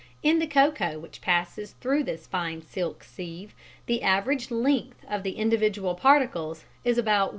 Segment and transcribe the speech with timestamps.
[0.23, 3.53] In the cocoa which passes through this fine silk sieve,
[3.85, 7.29] the average length of the individual particles is about 0.